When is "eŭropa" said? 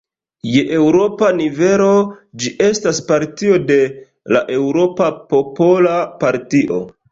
0.77-1.27, 4.57-5.13